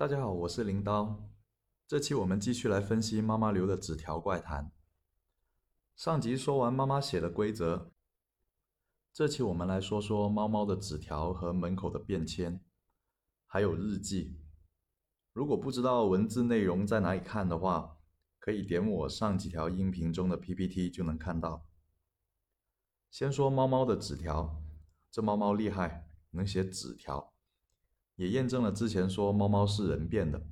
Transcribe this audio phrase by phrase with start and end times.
[0.00, 1.28] 大家好，我是镰刀。
[1.86, 4.72] 这期我们继续来分析妈妈留的纸条怪谈。
[5.94, 7.92] 上集说完妈妈写的规则，
[9.12, 12.64] 这期我们来说说猫猫的纸条和门口的便签，
[13.46, 14.40] 还有日记。
[15.34, 17.98] 如果不知道文字内容在哪里看的话，
[18.38, 21.66] 可以点我上几条音频中的 PPT 就能看到。
[23.10, 24.62] 先说猫猫的纸条，
[25.10, 27.34] 这猫猫厉害，能写纸条。
[28.20, 30.42] 也验证了之前说猫猫是人变的。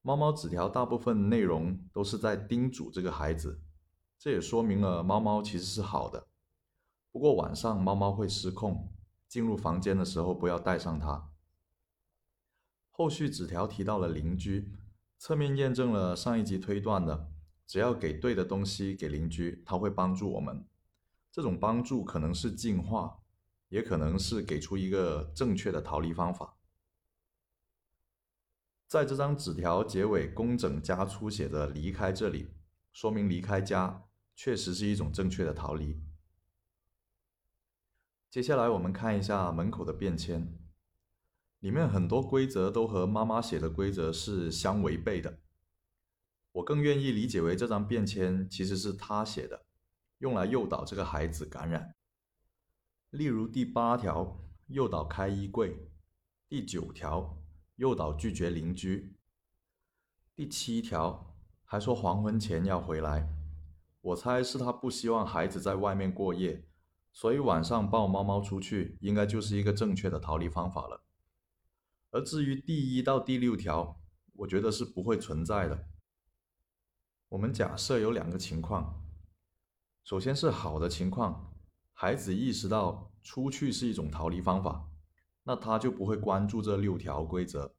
[0.00, 3.60] 猫猫纸条大部分内容都是在叮嘱这个孩子，
[4.16, 6.28] 这也说明了猫猫其实是好的。
[7.10, 8.92] 不过晚上猫猫会失控，
[9.26, 11.28] 进入房间的时候不要带上它。
[12.92, 14.70] 后续纸条提到了邻居，
[15.18, 17.28] 侧面验证了上一集推断的，
[17.66, 20.64] 只要给对的东西给邻居，他会帮助我们。
[21.32, 23.18] 这种帮助可能是进化。
[23.68, 26.56] 也可能是给出一个正确的逃离方法。
[28.86, 32.54] 在这张纸条结尾工整加粗写的“离开这里”，
[32.92, 36.00] 说明离开家确实是一种正确的逃离。
[38.30, 40.56] 接下来我们看一下门口的便签，
[41.58, 45.40] 里面很多规则都和妈妈写的规则是相违背的。
[46.52, 49.66] 我更愿意理解为这张便签其实是他写的，
[50.18, 51.96] 用来诱导这个孩子感染。
[53.10, 55.88] 例如第八条诱导开衣柜，
[56.48, 57.38] 第九条
[57.76, 59.16] 诱导拒绝邻居，
[60.34, 63.32] 第七条还说黄昏前要回来。
[64.00, 66.68] 我猜是他不希望孩子在外面过夜，
[67.12, 71.02] 所以晚上抱猫猫出去应该就是一个正确的逃离方法了。
[72.10, 74.00] 而至于第一到第六条，
[74.34, 75.88] 我觉得是不会存在的。
[77.30, 79.02] 我们假设有两个情况，
[80.04, 81.55] 首先是好的情况。
[81.98, 84.86] 孩子意识到出去是一种逃离方法，
[85.44, 87.74] 那他就不会关注这六条规则。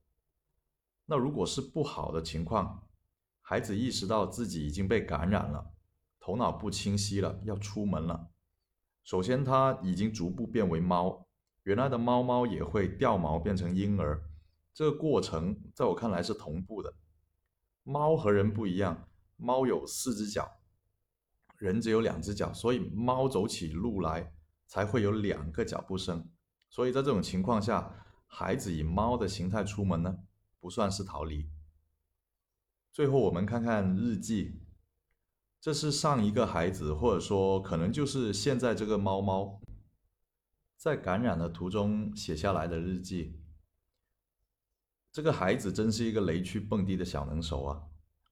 [1.06, 2.88] 那如果是不好的情况，
[3.42, 5.72] 孩子意识到自己已经被感染了，
[6.20, 8.32] 头脑不清晰了，要出门了。
[9.04, 11.28] 首先，他已经逐步变为猫，
[11.62, 14.24] 原来的猫猫也会掉毛变成婴儿，
[14.74, 16.92] 这个过程在我看来是同步的。
[17.84, 20.57] 猫和人不一样，猫有四只脚。
[21.58, 24.34] 人只有两只脚，所以猫走起路来
[24.68, 26.30] 才会有两个脚步声。
[26.70, 30.20] 所以在这种情况下，孩子以猫的形态出门呢，
[30.60, 31.50] 不算是逃离。
[32.92, 34.62] 最后我们看看日记，
[35.62, 39.62] 这是上一个孩子，或者说可能就是现在这个猫猫，
[40.76, 43.40] 在感染的途中写下来的日记。
[45.12, 47.82] 这个孩子真是一个雷区蹦迪的小能手啊，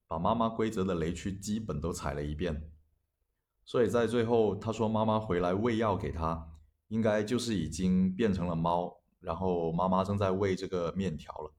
[0.06, 2.70] 把妈妈规则的雷区基本都踩了一遍。
[3.66, 6.52] 所以在最后，他说妈妈回来喂药给他，
[6.86, 11.52] 应该就是已经变成了猫，然后妈妈正在喂这个面条了。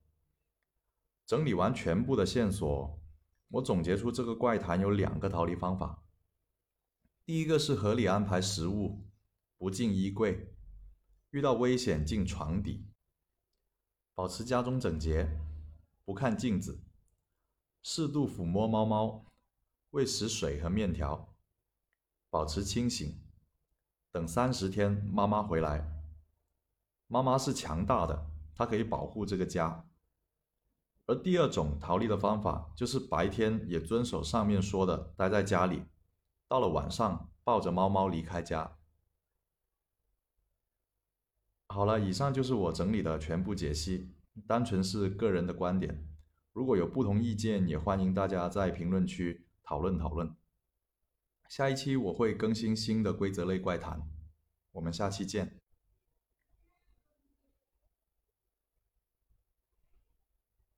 [1.26, 2.98] 整理完全部的线索，
[3.50, 6.02] 我总结出这个怪谈有两个逃离方法。
[7.26, 9.04] 第一个是合理安排食物，
[9.58, 10.56] 不进衣柜，
[11.32, 12.86] 遇到危险进床底，
[14.16, 15.38] 保持家中整洁，
[16.06, 16.82] 不看镜子，
[17.84, 19.26] 适度抚摸猫猫，
[19.90, 21.34] 喂食水和面条。
[22.30, 23.20] 保持清醒，
[24.12, 25.90] 等三十天妈妈回来。
[27.08, 29.86] 妈妈是强大的，她可以保护这个家。
[31.06, 35.86] 而第二种逃离的方法，就是白天也遵守上面说的，待在家里，
[36.50, 38.78] 到了晚上抱着猫猫离开家。
[41.68, 44.14] 好了，以上就是我整理的全部解析，
[44.46, 46.06] 单纯是个人的观点。
[46.52, 50.36] 如果有不同意见，也欢迎大家在评论区讨论讨论。
[51.50, 54.02] 下一期我会更新新的规则类怪谈，
[54.72, 55.60] 我们下期见。